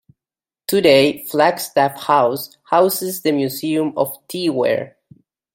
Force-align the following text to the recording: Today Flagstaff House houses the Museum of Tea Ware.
Today 0.65 1.23
Flagstaff 1.27 1.95
House 1.95 2.57
houses 2.63 3.21
the 3.21 3.31
Museum 3.31 3.93
of 3.95 4.17
Tea 4.27 4.49
Ware. 4.49 4.97